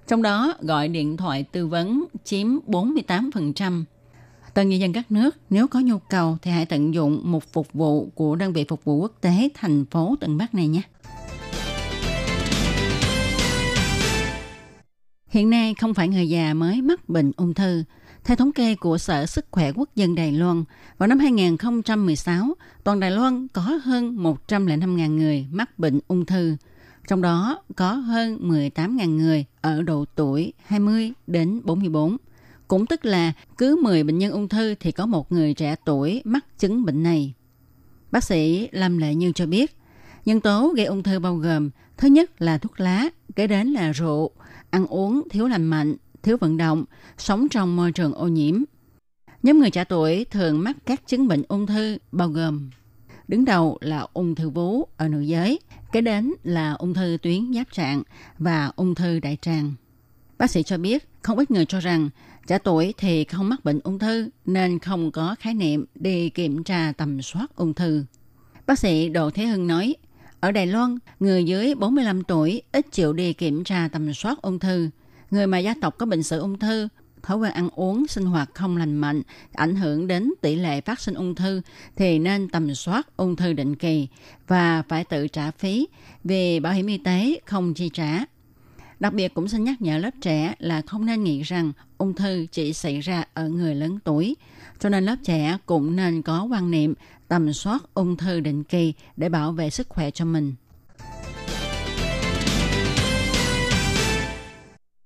trong 0.08 0.22
đó 0.22 0.54
gọi 0.62 0.88
điện 0.88 1.18
thoại 1.18 1.44
tư 1.44 1.68
vấn 1.68 2.06
chiếm 2.24 2.48
48%. 2.68 3.84
Tân 4.54 4.70
người 4.70 4.80
dân 4.80 4.94
các 4.94 5.12
nước 5.12 5.38
nếu 5.50 5.68
có 5.68 5.80
nhu 5.80 5.98
cầu 6.00 6.38
thì 6.42 6.52
hãy 6.52 6.66
tận 6.66 6.94
dụng 6.94 7.22
một 7.24 7.54
phục 7.54 7.74
vụ 7.74 8.10
của 8.16 8.36
đơn 8.36 8.54
vị 8.54 8.66
phục 8.68 8.84
vụ 8.84 8.98
quốc 8.98 9.12
tế 9.22 9.50
thành 9.54 9.86
phố 9.86 10.16
Tân 10.20 10.38
Bắc 10.38 10.56
này 10.56 10.68
nhé. 10.68 10.82
Hiện 15.28 15.50
nay 15.50 15.74
không 15.74 15.94
phải 15.94 16.08
người 16.08 16.30
già 16.30 16.54
mới 16.54 16.82
mắc 16.82 17.10
bệnh 17.10 17.32
ung 17.38 17.54
thư. 17.54 17.84
Theo 18.24 18.36
thống 18.36 18.52
kê 18.52 18.76
của 18.76 18.98
Sở 18.98 19.26
Sức 19.26 19.46
khỏe 19.52 19.72
Quốc 19.76 19.90
dân 19.96 20.16
Đài 20.16 20.32
Loan, 20.32 20.64
vào 20.98 21.08
năm 21.08 21.20
2016, 21.20 22.54
toàn 22.84 23.00
Đài 23.00 23.12
Loan 23.12 23.48
có 23.48 23.62
hơn 23.62 24.18
105.000 24.48 25.16
người 25.16 25.48
mắc 25.52 25.80
bệnh 25.80 26.00
ung 26.08 26.26
thư. 26.26 26.56
Trong 27.08 27.22
đó 27.22 27.64
có 27.76 27.94
hơn 27.94 28.50
18.000 28.50 29.16
người 29.16 29.46
ở 29.62 29.82
độ 29.82 30.06
tuổi 30.16 30.54
20 30.66 31.12
đến 31.28 31.62
44. 31.64 32.18
Cũng 32.70 32.86
tức 32.86 33.06
là 33.06 33.34
cứ 33.58 33.80
10 33.84 34.04
bệnh 34.04 34.18
nhân 34.18 34.32
ung 34.32 34.50
thư 34.50 34.76
thì 34.80 34.92
có 34.92 35.06
một 35.06 35.32
người 35.32 35.54
trẻ 35.54 35.76
tuổi 35.86 36.22
mắc 36.26 36.46
chứng 36.60 36.86
bệnh 36.86 37.04
này. 37.04 37.34
Bác 38.12 38.24
sĩ 38.24 38.70
Lâm 38.72 38.98
Lệ 38.98 39.16
Như 39.16 39.32
cho 39.32 39.46
biết, 39.46 39.78
nhân 40.26 40.42
tố 40.42 40.74
gây 40.76 40.86
ung 40.86 41.04
thư 41.04 41.20
bao 41.20 41.36
gồm 41.36 41.70
thứ 41.98 42.08
nhất 42.08 42.42
là 42.42 42.58
thuốc 42.58 42.80
lá, 42.80 43.10
kế 43.36 43.48
đến 43.48 43.68
là 43.68 43.92
rượu, 43.92 44.32
ăn 44.70 44.88
uống 44.88 45.28
thiếu 45.30 45.48
lành 45.48 45.66
mạnh, 45.66 45.96
thiếu 46.24 46.38
vận 46.42 46.58
động, 46.58 46.86
sống 47.18 47.50
trong 47.50 47.76
môi 47.76 47.92
trường 47.92 48.14
ô 48.14 48.28
nhiễm. 48.28 48.64
Nhóm 49.44 49.60
người 49.60 49.72
trẻ 49.72 49.84
tuổi 49.84 50.26
thường 50.26 50.64
mắc 50.64 50.78
các 50.86 51.08
chứng 51.08 51.28
bệnh 51.28 51.44
ung 51.48 51.66
thư 51.66 51.98
bao 52.12 52.30
gồm 52.30 52.70
đứng 53.28 53.46
đầu 53.46 53.78
là 53.82 54.08
ung 54.14 54.36
thư 54.36 54.50
vú 54.50 54.88
ở 54.98 55.08
nữ 55.08 55.22
giới, 55.22 55.60
kế 55.92 56.02
đến 56.02 56.34
là 56.44 56.74
ung 56.74 56.94
thư 56.94 57.18
tuyến 57.22 57.54
giáp 57.54 57.72
trạng 57.72 58.04
và 58.38 58.72
ung 58.76 58.96
thư 58.96 59.20
đại 59.20 59.38
tràng. 59.42 59.74
Bác 60.38 60.52
sĩ 60.52 60.64
cho 60.64 60.78
biết 60.78 61.10
không 61.22 61.38
ít 61.38 61.52
người 61.52 61.66
cho 61.66 61.80
rằng 61.80 62.10
trẻ 62.50 62.58
tuổi 62.64 62.94
thì 62.98 63.24
không 63.24 63.50
mắc 63.50 63.66
bệnh 63.66 63.80
ung 63.84 64.00
thư 64.00 64.30
nên 64.46 64.80
không 64.80 65.12
có 65.12 65.36
khái 65.40 65.54
niệm 65.54 65.86
đi 65.96 66.30
kiểm 66.30 66.64
tra 66.64 66.94
tầm 66.98 67.22
soát 67.22 67.56
ung 67.56 67.74
thư. 67.74 68.06
Bác 68.68 68.80
sĩ 68.80 69.10
Đỗ 69.10 69.30
Thế 69.30 69.46
Hưng 69.46 69.68
nói, 69.68 69.96
ở 70.40 70.52
Đài 70.52 70.68
Loan, 70.68 70.98
người 71.20 71.44
dưới 71.44 71.76
45 71.76 72.24
tuổi 72.24 72.62
ít 72.72 72.86
chịu 72.92 73.14
đi 73.14 73.34
kiểm 73.34 73.64
tra 73.64 73.90
tầm 73.92 74.14
soát 74.14 74.42
ung 74.42 74.60
thư. 74.60 74.90
Người 75.32 75.48
mà 75.48 75.58
gia 75.58 75.74
tộc 75.82 75.98
có 75.98 76.06
bệnh 76.06 76.24
sử 76.24 76.40
ung 76.40 76.60
thư, 76.60 76.88
thói 77.24 77.38
quen 77.38 77.54
ăn 77.54 77.70
uống, 77.76 78.08
sinh 78.08 78.26
hoạt 78.26 78.50
không 78.54 78.78
lành 78.78 78.98
mạnh, 78.98 79.22
ảnh 79.54 79.76
hưởng 79.76 80.08
đến 80.08 80.32
tỷ 80.42 80.56
lệ 80.56 80.82
phát 80.82 81.00
sinh 81.00 81.16
ung 81.16 81.36
thư 81.36 81.62
thì 81.96 82.20
nên 82.20 82.50
tầm 82.50 82.76
soát 82.76 83.18
ung 83.18 83.36
thư 83.36 83.54
định 83.54 83.76
kỳ 83.76 84.08
và 84.48 84.84
phải 84.90 85.04
tự 85.04 85.28
trả 85.28 85.52
phí 85.52 85.88
vì 86.24 86.60
bảo 86.60 86.74
hiểm 86.74 86.88
y 86.88 86.98
tế 86.98 87.40
không 87.46 87.74
chi 87.74 87.90
trả. 87.94 88.26
Đặc 89.00 89.14
biệt 89.14 89.34
cũng 89.34 89.48
xin 89.48 89.64
nhắc 89.64 89.82
nhở 89.82 89.98
lớp 89.98 90.10
trẻ 90.22 90.54
là 90.60 90.82
không 90.82 91.06
nên 91.06 91.24
nghĩ 91.24 91.42
rằng 91.42 91.72
ung 91.98 92.14
thư 92.14 92.46
chỉ 92.52 92.74
xảy 92.74 93.00
ra 93.00 93.24
ở 93.34 93.50
người 93.50 93.76
lớn 93.76 94.00
tuổi. 94.04 94.36
Cho 94.80 94.90
nên 94.90 95.06
lớp 95.06 95.16
trẻ 95.24 95.58
cũng 95.66 95.96
nên 95.96 96.22
có 96.22 96.48
quan 96.52 96.72
niệm 96.72 96.94
tầm 97.28 97.54
soát 97.54 97.84
ung 97.94 98.18
thư 98.18 98.40
định 98.40 98.64
kỳ 98.64 98.94
để 99.18 99.30
bảo 99.30 99.52
vệ 99.52 99.70
sức 99.70 99.90
khỏe 99.90 100.12
cho 100.12 100.26
mình. 100.26 100.56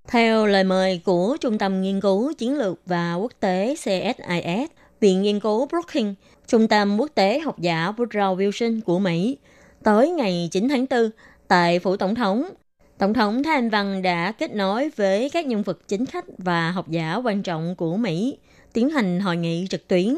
Theo 0.07 0.45
lời 0.45 0.63
mời 0.63 1.01
của 1.05 1.37
Trung 1.41 1.57
tâm 1.57 1.81
Nghiên 1.81 2.01
cứu 2.01 2.33
Chiến 2.33 2.57
lược 2.57 2.81
và 2.85 3.13
Quốc 3.13 3.31
tế 3.39 3.75
CSIS, 3.75 4.69
Viện 4.99 5.21
Nghiên 5.21 5.39
cứu 5.39 5.65
Brookings, 5.65 6.15
Trung 6.47 6.67
tâm 6.67 6.97
Quốc 6.97 7.11
tế 7.15 7.39
Học 7.39 7.59
giả 7.59 7.91
Woodrow 7.97 8.37
Wilson 8.37 8.81
của 8.81 8.99
Mỹ, 8.99 9.37
tới 9.83 10.09
ngày 10.09 10.49
9 10.51 10.69
tháng 10.69 10.85
4 10.89 11.09
tại 11.47 11.79
Phủ 11.79 11.97
Tổng 11.97 12.15
thống, 12.15 12.49
Tổng 12.97 13.13
thống 13.13 13.43
Thái 13.43 13.55
Anh 13.55 13.69
Văn 13.69 14.01
đã 14.01 14.31
kết 14.31 14.55
nối 14.55 14.89
với 14.95 15.29
các 15.29 15.45
nhân 15.45 15.63
vật 15.63 15.87
chính 15.87 16.05
khách 16.05 16.25
và 16.37 16.71
học 16.71 16.89
giả 16.89 17.15
quan 17.15 17.43
trọng 17.43 17.75
của 17.75 17.97
Mỹ 17.97 18.37
tiến 18.73 18.89
hành 18.89 19.19
hội 19.19 19.37
nghị 19.37 19.67
trực 19.69 19.87
tuyến. 19.87 20.15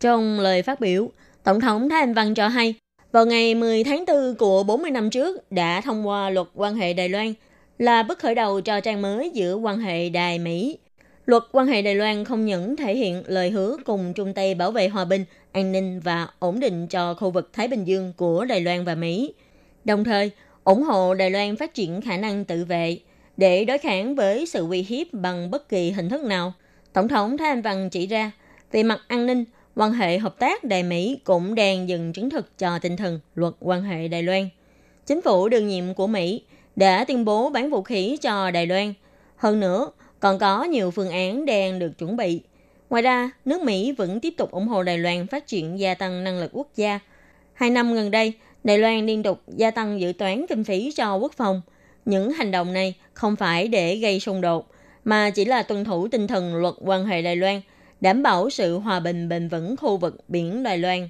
Trong 0.00 0.40
lời 0.40 0.62
phát 0.62 0.80
biểu, 0.80 1.10
Tổng 1.44 1.60
thống 1.60 1.88
Thái 1.88 2.00
Anh 2.00 2.14
Văn 2.14 2.34
cho 2.34 2.48
hay, 2.48 2.74
vào 3.12 3.26
ngày 3.26 3.54
10 3.54 3.84
tháng 3.84 4.04
4 4.06 4.34
của 4.34 4.62
40 4.62 4.90
năm 4.90 5.10
trước 5.10 5.52
đã 5.52 5.80
thông 5.80 6.06
qua 6.08 6.30
luật 6.30 6.46
quan 6.54 6.74
hệ 6.74 6.92
Đài 6.92 7.08
Loan 7.08 7.34
là 7.78 8.02
bước 8.02 8.18
khởi 8.18 8.34
đầu 8.34 8.60
cho 8.60 8.80
trang 8.80 9.02
mới 9.02 9.30
giữa 9.30 9.54
quan 9.54 9.78
hệ 9.78 10.08
Đài 10.08 10.38
Mỹ. 10.38 10.78
Luật 11.26 11.42
quan 11.52 11.66
hệ 11.66 11.82
Đài 11.82 11.94
Loan 11.94 12.24
không 12.24 12.44
những 12.44 12.76
thể 12.76 12.96
hiện 12.96 13.22
lời 13.26 13.50
hứa 13.50 13.76
cùng 13.84 14.12
chung 14.14 14.34
tay 14.34 14.54
bảo 14.54 14.70
vệ 14.70 14.88
hòa 14.88 15.04
bình, 15.04 15.24
an 15.52 15.72
ninh 15.72 16.00
và 16.00 16.28
ổn 16.38 16.60
định 16.60 16.86
cho 16.86 17.14
khu 17.14 17.30
vực 17.30 17.50
Thái 17.52 17.68
Bình 17.68 17.84
Dương 17.84 18.12
của 18.16 18.44
Đài 18.44 18.60
Loan 18.60 18.84
và 18.84 18.94
Mỹ, 18.94 19.34
đồng 19.84 20.04
thời 20.04 20.30
ủng 20.68 20.82
hộ 20.82 21.14
Đài 21.14 21.30
Loan 21.30 21.56
phát 21.56 21.74
triển 21.74 22.00
khả 22.00 22.16
năng 22.16 22.44
tự 22.44 22.64
vệ 22.64 22.98
để 23.36 23.64
đối 23.64 23.78
kháng 23.78 24.14
với 24.14 24.46
sự 24.46 24.68
uy 24.68 24.82
hiếp 24.82 25.06
bằng 25.12 25.50
bất 25.50 25.68
kỳ 25.68 25.90
hình 25.90 26.08
thức 26.08 26.22
nào. 26.22 26.52
Tổng 26.92 27.08
thống 27.08 27.38
Thái 27.38 27.48
Anh 27.48 27.62
Văn 27.62 27.90
chỉ 27.90 28.06
ra, 28.06 28.30
về 28.72 28.82
mặt 28.82 29.00
an 29.08 29.26
ninh, 29.26 29.44
quan 29.76 29.92
hệ 29.92 30.18
hợp 30.18 30.38
tác 30.38 30.64
Đài 30.64 30.82
Mỹ 30.82 31.18
cũng 31.24 31.54
đang 31.54 31.88
dần 31.88 32.12
chứng 32.12 32.30
thực 32.30 32.58
cho 32.58 32.78
tinh 32.78 32.96
thần 32.96 33.20
luật 33.34 33.54
quan 33.60 33.82
hệ 33.82 34.08
Đài 34.08 34.22
Loan. 34.22 34.48
Chính 35.06 35.22
phủ 35.22 35.48
đương 35.48 35.68
nhiệm 35.68 35.94
của 35.94 36.06
Mỹ 36.06 36.42
đã 36.76 37.04
tuyên 37.04 37.24
bố 37.24 37.50
bán 37.50 37.70
vũ 37.70 37.82
khí 37.82 38.16
cho 38.20 38.50
Đài 38.50 38.66
Loan. 38.66 38.94
Hơn 39.36 39.60
nữa, 39.60 39.90
còn 40.20 40.38
có 40.38 40.64
nhiều 40.64 40.90
phương 40.90 41.10
án 41.10 41.46
đang 41.46 41.78
được 41.78 41.98
chuẩn 41.98 42.16
bị. 42.16 42.40
Ngoài 42.90 43.02
ra, 43.02 43.30
nước 43.44 43.62
Mỹ 43.62 43.92
vẫn 43.92 44.20
tiếp 44.20 44.34
tục 44.36 44.50
ủng 44.50 44.68
hộ 44.68 44.82
Đài 44.82 44.98
Loan 44.98 45.26
phát 45.26 45.46
triển 45.46 45.78
gia 45.78 45.94
tăng 45.94 46.24
năng 46.24 46.40
lực 46.40 46.50
quốc 46.52 46.68
gia. 46.76 47.00
Hai 47.54 47.70
năm 47.70 47.94
gần 47.94 48.10
đây, 48.10 48.32
Đài 48.64 48.78
Loan 48.78 49.06
liên 49.06 49.22
tục 49.22 49.42
gia 49.46 49.70
tăng 49.70 50.00
dự 50.00 50.12
toán 50.12 50.46
kinh 50.48 50.64
phí 50.64 50.92
cho 50.96 51.16
quốc 51.16 51.32
phòng. 51.36 51.62
Những 52.04 52.32
hành 52.32 52.50
động 52.50 52.72
này 52.72 52.94
không 53.14 53.36
phải 53.36 53.68
để 53.68 53.96
gây 53.96 54.20
xung 54.20 54.40
đột, 54.40 54.70
mà 55.04 55.30
chỉ 55.30 55.44
là 55.44 55.62
tuân 55.62 55.84
thủ 55.84 56.08
tinh 56.08 56.26
thần 56.26 56.56
luật 56.56 56.74
quan 56.80 57.04
hệ 57.06 57.22
Đài 57.22 57.36
Loan, 57.36 57.60
đảm 58.00 58.22
bảo 58.22 58.50
sự 58.50 58.78
hòa 58.78 59.00
bình 59.00 59.28
bền 59.28 59.48
vững 59.48 59.76
khu 59.76 59.96
vực 59.96 60.16
biển 60.28 60.62
Đài 60.62 60.78
Loan. 60.78 61.08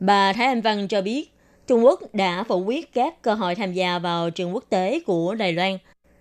Bà 0.00 0.32
Thái 0.32 0.46
Anh 0.46 0.60
Văn 0.60 0.88
cho 0.88 1.02
biết, 1.02 1.32
Trung 1.66 1.84
Quốc 1.84 2.00
đã 2.14 2.44
phủ 2.48 2.64
quyết 2.64 2.92
các 2.94 3.22
cơ 3.22 3.34
hội 3.34 3.54
tham 3.54 3.72
gia 3.72 3.98
vào 3.98 4.30
trường 4.30 4.54
quốc 4.54 4.64
tế 4.68 5.00
của 5.06 5.34
Đài 5.34 5.52
Loan. 5.52 5.78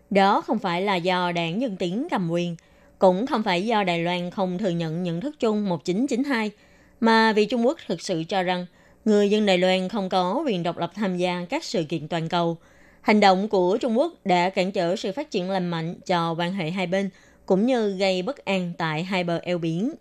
Đó 0.10 0.42
không 0.42 0.60
phải 0.60 0.82
là 0.82 0.96
do 0.96 1.32
đảng 1.32 1.62
dân 1.62 1.78
Tiến 1.78 2.08
cầm 2.12 2.30
quyền, 2.30 2.56
cũng 3.00 3.28
không 3.28 3.44
phải 3.44 3.66
do 3.66 3.84
Đài 3.84 4.04
Loan 4.04 4.32
không 4.32 4.58
thừa 4.58 4.70
nhận 4.70 5.04
nhận 5.04 5.22
thức 5.22 5.36
chung 5.40 5.70
1992, 5.70 6.52
mà 7.00 7.34
vì 7.34 7.46
Trung 7.46 7.66
Quốc 7.66 7.78
thực 7.88 8.02
sự 8.02 8.24
cho 8.30 8.44
rằng 8.44 8.66
người 9.06 9.30
dân 9.30 9.46
Đài 9.46 9.58
Loan 9.58 9.90
không 9.90 10.10
có 10.10 10.44
quyền 10.46 10.64
độc 10.64 10.78
lập 10.78 10.92
tham 10.96 11.18
gia 11.18 11.46
các 11.50 11.64
sự 11.64 11.84
kiện 11.84 12.08
toàn 12.08 12.30
cầu. 12.30 12.58
Hành 13.02 13.20
động 13.20 13.50
của 13.50 13.78
Trung 13.78 13.98
Quốc 13.98 14.14
đã 14.26 14.50
cản 14.50 14.72
trở 14.72 14.96
sự 14.96 15.12
phát 15.12 15.32
triển 15.32 15.50
lành 15.50 15.68
mạnh 15.68 15.96
cho 16.06 16.36
quan 16.38 16.54
hệ 16.54 16.72
hai 16.72 16.88
bên, 16.88 17.10
cũng 17.46 17.66
như 17.66 17.98
gây 17.98 18.22
bất 18.22 18.46
an 18.46 18.74
tại 18.78 19.04
hai 19.04 19.24
bờ 19.24 19.40
eo 19.44 19.58
biển. 19.58 19.94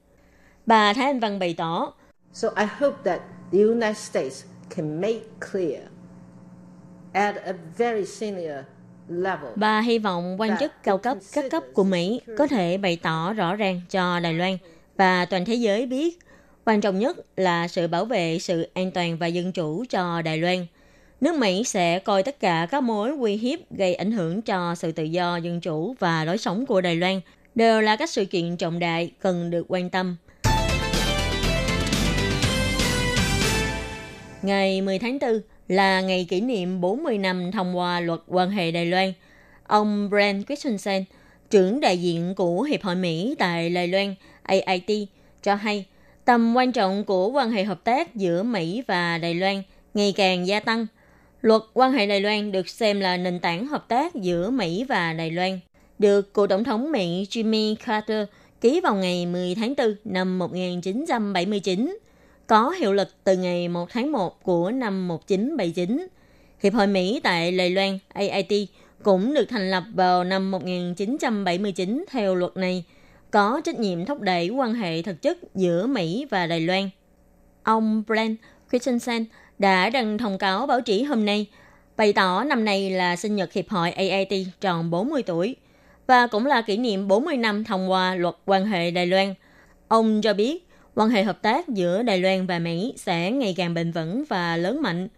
Bà 0.67 0.93
Thái 0.93 1.05
Anh 1.05 1.21
Văn 1.21 1.39
bày 1.39 1.55
tỏ, 1.55 1.93
So 2.33 2.49
I 2.57 2.65
hope 2.79 2.97
that 3.05 3.21
the 3.53 3.59
United 3.59 3.97
States 3.97 4.45
can 4.77 5.01
make 5.01 5.21
clear 5.53 5.83
at 7.13 7.37
a 7.45 7.53
very 7.79 8.05
senior 8.05 8.65
level. 9.09 9.51
Bà 9.57 9.81
hy 9.81 9.99
vọng 9.99 10.41
quan 10.41 10.57
chức 10.61 10.73
cao 10.83 10.99
cấp 10.99 11.19
các 11.33 11.45
cấp 11.51 11.63
của 11.75 11.85
Mỹ 11.85 12.21
có 12.39 12.47
thể 12.47 12.79
bày 12.79 12.99
tỏ 13.03 13.33
rõ 13.33 13.55
ràng 13.55 13.81
cho 13.91 14.21
Đài 14.21 14.35
Loan 14.35 14.59
và 14.97 15.25
toàn 15.25 15.45
thế 15.45 15.55
giới 15.55 15.87
biết 15.87 16.19
quan 16.65 16.81
trọng 16.81 16.99
nhất 16.99 17.17
là 17.37 17.69
sự 17.69 17.87
bảo 17.87 18.05
vệ 18.05 18.39
sự 18.39 18.69
an 18.75 18.91
toàn 18.91 19.19
và 19.19 19.27
dân 19.27 19.53
chủ 19.53 19.85
cho 19.91 20.23
Đài 20.23 20.39
Loan. 20.39 20.67
Nước 21.21 21.35
Mỹ 21.35 21.65
sẽ 21.65 21.99
coi 21.99 22.23
tất 22.23 22.41
cả 22.41 22.67
các 22.71 22.83
mối 22.83 23.11
uy 23.11 23.37
hiếp 23.37 23.59
gây 23.71 23.95
ảnh 23.95 24.13
hưởng 24.13 24.43
cho 24.43 24.75
sự 24.75 24.93
tự 24.93 25.03
do, 25.03 25.37
dân 25.37 25.61
chủ 25.61 25.95
và 25.99 26.25
lối 26.25 26.39
sống 26.39 26.67
của 26.67 26.81
Đài 26.81 26.97
Loan 26.97 27.21
đều 27.55 27.81
là 27.81 27.97
các 27.97 28.11
sự 28.11 28.25
kiện 28.25 28.57
trọng 28.57 28.79
đại 28.79 29.11
cần 29.21 29.51
được 29.51 29.65
quan 29.69 29.91
tâm. 29.91 30.17
Ngày 34.43 34.81
10 34.81 34.99
tháng 34.99 35.19
4 35.19 35.41
là 35.69 36.01
ngày 36.01 36.27
kỷ 36.29 36.41
niệm 36.41 36.81
40 36.81 37.19
năm 37.19 37.51
thông 37.53 37.79
qua 37.79 38.01
luật 38.01 38.21
quan 38.27 38.51
hệ 38.51 38.71
Đài 38.71 38.87
Loan. 38.87 39.13
Ông 39.67 40.11
Brent 40.11 40.47
Christensen, 40.47 41.05
trưởng 41.51 41.81
đại 41.81 41.99
diện 41.99 42.35
của 42.35 42.63
Hiệp 42.63 42.83
hội 42.83 42.95
Mỹ 42.95 43.35
tại 43.39 43.71
Đài 43.71 43.89
Loan 43.89 44.15
AIT, 44.43 45.09
cho 45.43 45.55
hay 45.55 45.85
tầm 46.31 46.57
quan 46.57 46.73
trọng 46.73 47.05
của 47.05 47.29
quan 47.29 47.51
hệ 47.51 47.65
hợp 47.65 47.85
tác 47.85 48.15
giữa 48.15 48.43
Mỹ 48.43 48.83
và 48.87 49.19
Đài 49.19 49.35
Loan 49.35 49.63
ngày 49.95 50.13
càng 50.17 50.47
gia 50.47 50.61
tăng. 50.61 50.87
Luật 51.41 51.63
quan 51.75 51.93
hệ 51.93 52.07
Đài 52.07 52.21
Loan 52.21 52.53
được 52.53 52.69
xem 52.69 53.01
là 53.01 53.17
nền 53.17 53.41
tảng 53.41 53.67
hợp 53.67 53.89
tác 53.89 54.15
giữa 54.15 54.51
Mỹ 54.51 54.85
và 54.89 55.13
Đài 55.13 55.31
Loan, 55.31 55.61
được 55.99 56.35
cựu 56.35 56.47
tổng 56.47 56.65
thống 56.65 56.93
Mỹ 56.93 57.27
Jimmy 57.31 57.75
Carter 57.87 58.29
ký 58.61 58.81
vào 58.81 58.95
ngày 58.95 59.27
10 59.27 59.55
tháng 59.55 59.75
4 59.77 59.95
năm 60.05 60.39
1979 60.39 61.99
có 62.47 62.71
hiệu 62.71 62.93
lực 62.93 63.09
từ 63.25 63.37
ngày 63.37 63.69
1 63.69 63.91
tháng 63.91 64.13
1 64.13 64.43
của 64.43 64.71
năm 64.71 65.09
1979. 65.09 66.07
Hiệp 66.63 66.75
hội 66.75 66.87
Mỹ 66.87 67.21
tại 67.23 67.53
Đài 67.53 67.71
Loan 67.71 67.99
AIT 68.09 68.69
cũng 69.03 69.35
được 69.35 69.45
thành 69.49 69.71
lập 69.71 69.85
vào 69.95 70.25
năm 70.25 70.51
1979 70.51 72.05
theo 72.11 72.35
luật 72.35 72.57
này, 72.57 72.85
có 73.31 73.61
trách 73.65 73.79
nhiệm 73.79 74.05
thúc 74.05 74.21
đẩy 74.21 74.49
quan 74.49 74.75
hệ 74.75 75.03
thực 75.03 75.23
chất 75.23 75.39
giữa 75.55 75.87
Mỹ 75.87 76.27
và 76.31 76.47
Đài 76.47 76.61
Loan. 76.61 76.91
Ông 77.63 78.03
Brent 78.07 78.37
Christensen 78.71 79.25
đã 79.59 79.91
đăng 79.91 80.19
thông 80.19 80.39
cáo 80.39 80.67
báo 80.67 80.81
chí 80.81 81.03
hôm 81.03 81.25
nay, 81.25 81.47
bày 81.97 82.13
tỏ 82.13 82.45
năm 82.45 82.65
nay 82.65 82.91
là 82.91 83.17
sinh 83.17 83.37
nhật 83.37 83.53
Hiệp 83.53 83.69
hội 83.69 83.91
AIT 83.91 84.47
tròn 84.61 84.91
40 84.91 85.23
tuổi 85.23 85.57
và 86.07 86.27
cũng 86.27 86.47
là 86.47 86.63
kỷ 86.63 86.77
niệm 86.77 87.09
40 87.09 87.37
năm 87.37 87.65
thông 87.65 87.91
qua 87.91 88.15
luật 88.15 88.35
quan 88.47 88.67
hệ 88.67 88.91
Đài 88.91 89.07
Loan. 89.07 89.35
Ông 89.89 90.21
cho 90.23 90.35
biết 90.35 90.69
quan 90.95 91.09
hệ 91.09 91.23
hợp 91.23 91.43
tác 91.43 91.69
giữa 91.69 92.03
Đài 92.03 92.19
Loan 92.19 92.47
và 92.47 92.59
Mỹ 92.59 92.95
sẽ 92.97 93.31
ngày 93.31 93.55
càng 93.57 93.75
bền 93.75 93.93
vững 93.93 94.25
và 94.29 94.57
lớn 94.57 94.83
mạnh. 94.83 95.09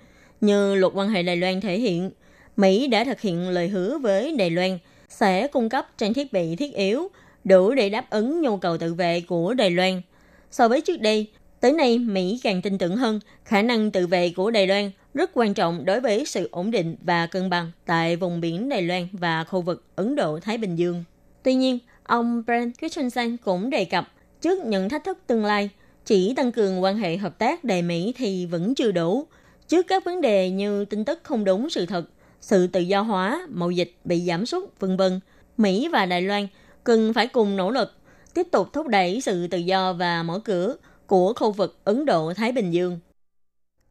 Như 0.41 0.75
luật 0.75 0.93
quan 0.97 1.09
hệ 1.09 1.23
Đài 1.23 1.37
Loan 1.37 1.61
thể 1.61 1.79
hiện, 1.79 2.11
Mỹ 2.57 2.87
đã 2.87 3.05
thực 3.05 3.21
hiện 3.21 3.49
lời 3.49 3.69
hứa 3.69 3.99
với 3.99 4.37
Đài 4.37 4.51
Loan 4.51 4.79
sẽ 5.09 5.47
cung 5.47 5.69
cấp 5.69 5.89
trang 5.99 6.15
thiết 6.15 6.33
bị 6.33 6.57
thiết 6.57 6.75
yếu 6.75 7.09
đủ 7.45 7.75
để 7.75 7.89
đáp 7.89 8.11
ứng 8.11 8.41
nhu 8.41 8.57
cầu 8.57 8.79
tự 8.79 8.95
vệ 8.95 9.21
của 9.21 9.55
Đài 9.55 9.71
Loan. 9.71 10.03
So 10.51 10.69
với 10.69 10.81
trước 10.81 11.01
đây, 11.01 11.27
tới 11.61 11.73
nay 11.73 11.99
Mỹ 11.99 12.41
càng 12.43 12.63
tin 12.63 12.79
tưởng 12.79 12.97
hơn 12.97 13.21
khả 13.45 13.63
năng 13.63 13.91
tự 13.91 14.07
vệ 14.07 14.33
của 14.37 14.51
Đài 14.51 14.67
Loan 14.67 14.91
rất 15.15 15.31
quan 15.35 15.55
trọng 15.55 15.85
đối 15.85 16.01
với 16.01 16.27
sự 16.27 16.49
ổn 16.53 16.71
định 16.71 16.97
và 17.03 17.27
cân 17.27 17.51
bằng 17.51 17.71
tại 17.87 18.17
vùng 18.17 18.41
biển 18.41 18.69
Đài 18.69 18.83
Loan 18.83 19.09
và 19.13 19.45
khu 19.45 19.61
vực 19.61 19.85
Ấn 19.97 20.17
Độ-Thái 20.17 20.59
Bình 20.59 20.77
Dương. 20.77 21.05
Tuy 21.43 21.55
nhiên, 21.55 21.79
ông 22.03 22.43
Brent 22.47 22.79
Christensen 22.79 23.37
cũng 23.37 23.71
đề 23.71 23.85
cập 23.85 24.09
Trước 24.43 24.65
những 24.65 24.89
thách 24.89 25.05
thức 25.05 25.19
tương 25.27 25.45
lai, 25.45 25.71
chỉ 26.05 26.35
tăng 26.35 26.53
cường 26.53 26.83
quan 26.83 26.97
hệ 26.97 27.17
hợp 27.17 27.39
tác 27.39 27.65
Đài 27.65 27.83
Mỹ 27.83 28.15
thì 28.17 28.47
vẫn 28.47 28.75
chưa 28.75 28.93
đủ. 28.93 29.27
Trước 29.69 29.87
các 29.89 30.05
vấn 30.05 30.21
đề 30.21 30.51
như 30.51 30.85
tin 30.85 31.05
tức 31.05 31.21
không 31.23 31.45
đúng 31.45 31.71
sự 31.71 31.87
thật, 31.87 32.05
sự 32.41 32.67
tự 32.67 32.81
do 32.81 33.01
hóa, 33.01 33.47
mậu 33.51 33.71
dịch 33.71 33.93
bị 34.05 34.21
giảm 34.21 34.47
sút, 34.47 34.65
vân 34.81 34.97
vân, 34.97 35.21
Mỹ 35.57 35.89
và 35.93 36.07
Đài 36.07 36.23
Loan 36.23 36.47
cần 36.85 37.13
phải 37.13 37.27
cùng 37.27 37.57
nỗ 37.57 37.71
lực 37.71 37.93
tiếp 38.35 38.47
tục 38.53 38.73
thúc 38.73 38.89
đẩy 38.89 39.21
sự 39.21 39.47
tự 39.47 39.59
do 39.59 39.93
và 39.93 40.23
mở 40.23 40.39
cửa 40.39 40.77
của 41.07 41.35
khu 41.37 41.53
vực 41.53 41.81
Ấn 41.85 42.05
Độ-Thái 42.05 42.53
Bình 42.53 42.71
Dương. 42.71 42.99